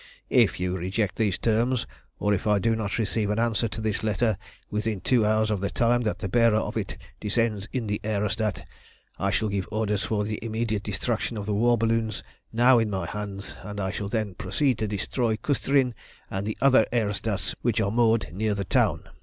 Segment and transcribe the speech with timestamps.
[0.31, 1.85] If you reject these terms,
[2.17, 4.35] or if I do not receive an answer to this letter
[4.71, 8.65] within two hours of the time that the bearer of it descends in the aerostat,
[9.19, 13.05] I shall give orders for the immediate destruction of the war balloons now in my
[13.05, 15.93] hands, and I shall then proceed to destroy Cüstrin
[16.31, 19.03] and the other aerostats which are moored near the town.